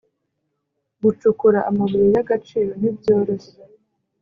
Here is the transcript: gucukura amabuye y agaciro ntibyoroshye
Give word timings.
gucukura 1.03 1.59
amabuye 1.69 2.07
y 2.15 2.19
agaciro 2.23 2.71
ntibyoroshye 2.79 3.53